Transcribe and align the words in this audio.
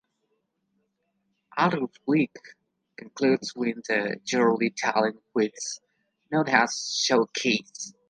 Arts 1.55 1.99
Week 2.07 2.35
concludes 2.97 3.55
with 3.55 3.83
the 3.83 4.19
yearly 4.25 4.71
talent 4.71 5.21
quest 5.31 5.79
known 6.31 6.49
as 6.49 6.97
Showcase. 7.05 7.93